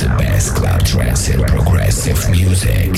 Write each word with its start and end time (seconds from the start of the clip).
the 0.00 0.08
best 0.16 0.54
club 0.54 0.82
trance 0.84 1.28
and 1.28 1.42
progressive 1.46 2.30
music. 2.30 2.92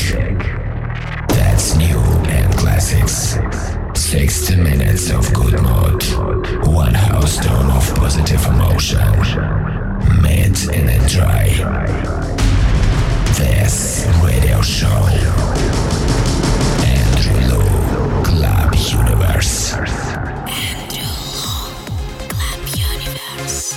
That's 1.28 1.74
new 1.76 1.98
and 2.28 2.54
classics. 2.56 3.38
60 3.94 4.56
minutes 4.56 5.10
of 5.10 5.32
good 5.32 5.60
mood. 5.60 6.02
One 6.68 6.94
house 6.94 7.36
tone 7.38 7.70
of 7.70 7.94
positive 7.96 8.44
emotion. 8.46 9.00
in 10.72 10.88
a 10.88 10.92
enjoy. 11.02 11.46
This 13.38 14.06
radio 14.22 14.60
show. 14.62 15.08
Andrew 16.84 17.40
Lu, 17.50 17.62
Club 18.22 18.74
Universe. 18.74 19.74
Andrew 19.74 21.10
Lu, 21.34 21.54
Club 22.28 22.60
Universe. 22.76 23.74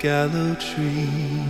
Gallow 0.00 0.54
tree. 0.54 1.44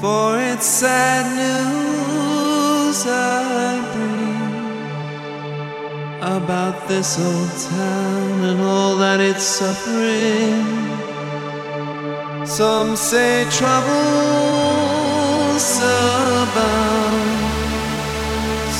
For 0.00 0.38
it's 0.38 0.66
sad 0.66 1.26
news 1.42 3.04
I 3.06 3.80
bring 3.94 4.52
about 6.36 6.76
this 6.88 7.18
old 7.18 7.50
town 7.70 8.44
and 8.50 8.60
all 8.60 8.96
that 8.96 9.20
it's 9.20 9.42
suffering. 9.42 10.64
Some 12.46 12.96
say 12.96 13.44
troubles 15.54 15.78
abound. 16.42 17.42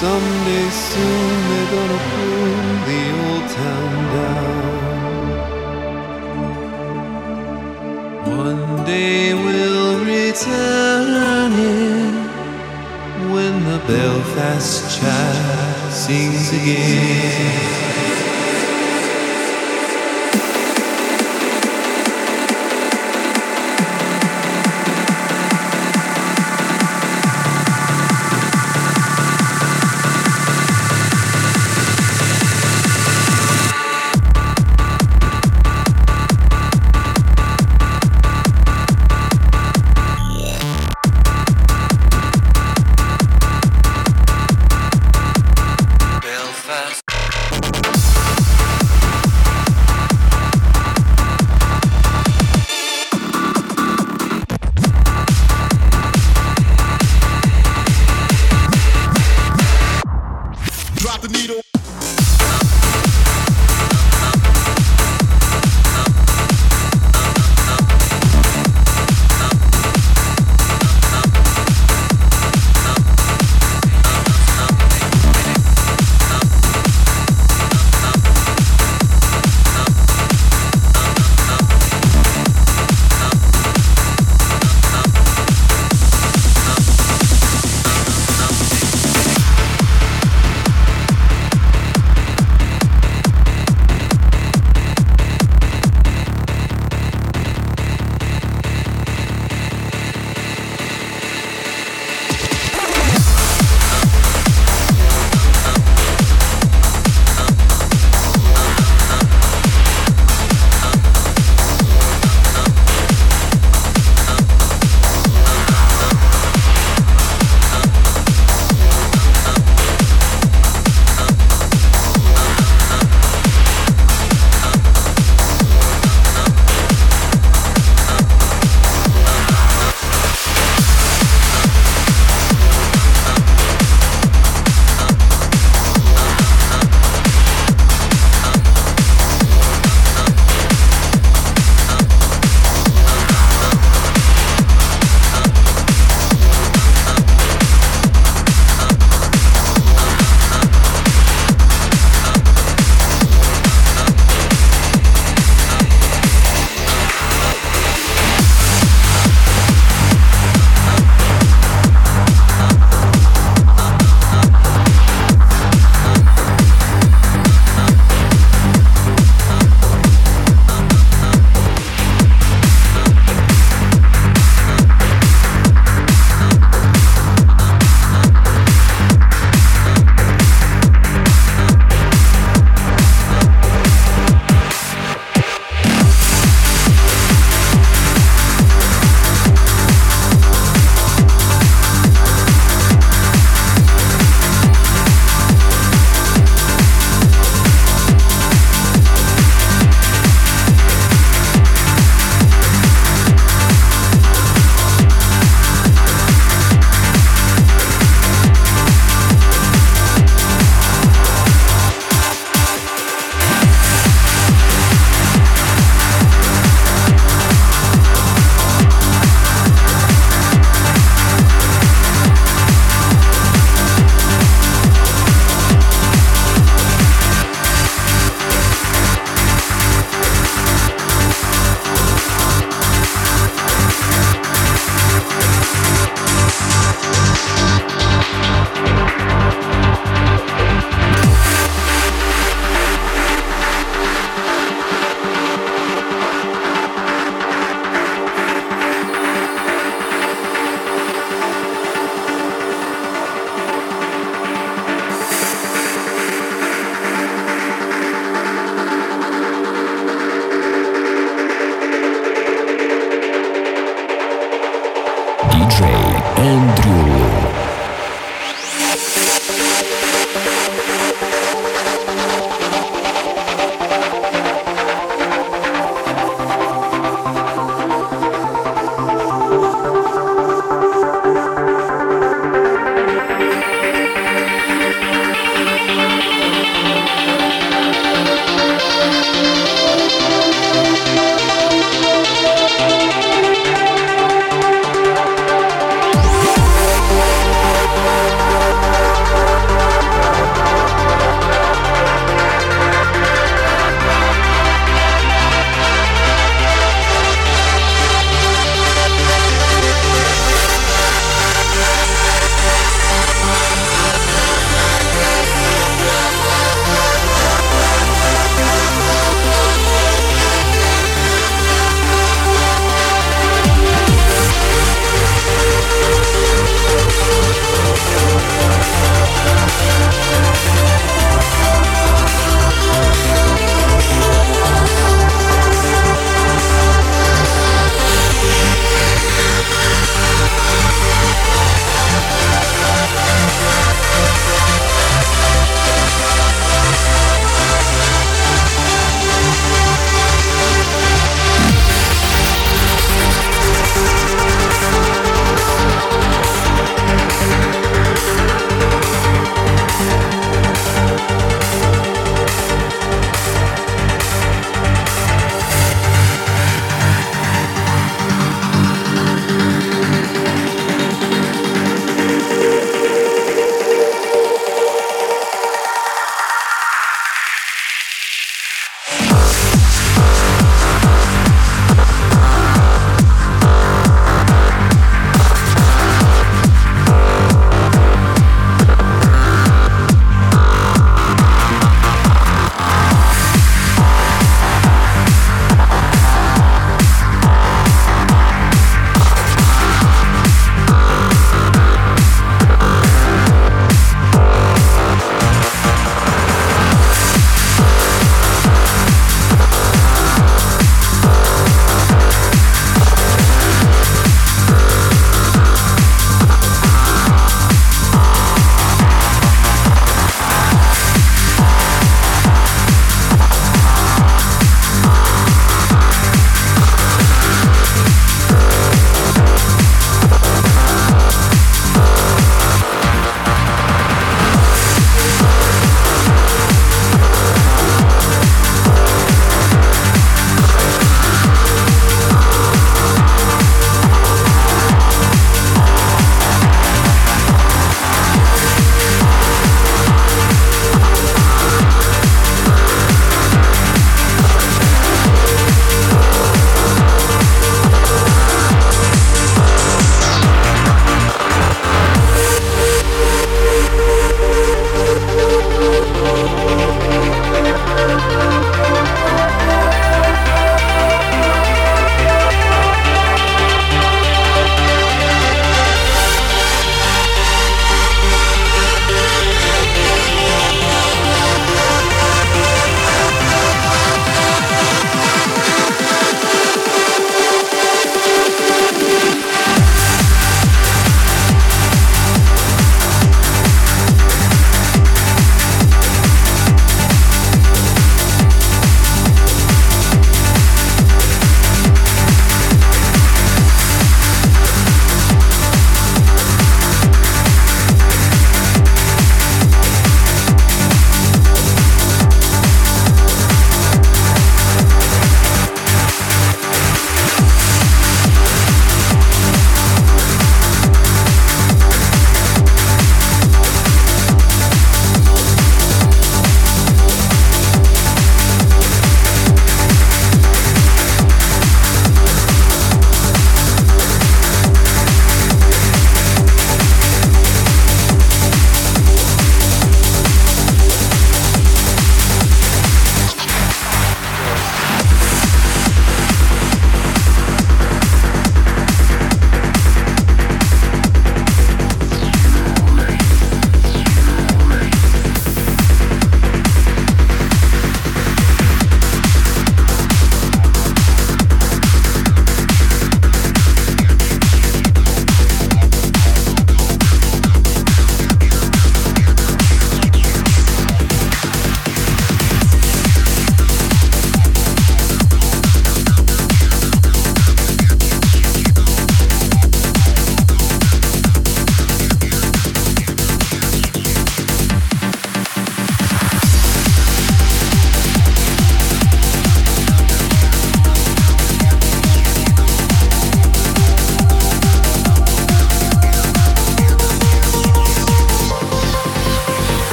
Someday 0.00 0.68
soon 0.70 1.48
they're 1.48 1.70
gonna 1.70 2.00
pull 2.10 2.56
the 2.88 3.02
old 3.24 3.46
town 3.50 3.94
down. 4.16 4.64
One 8.46 8.84
day 8.84 9.34
we'll 9.34 9.98
return 10.04 11.52
here 11.52 12.12
when 13.32 13.54
the 13.64 13.78
Belfast 13.86 15.00
child 15.00 15.92
sings 15.92 16.52
again. 16.52 17.93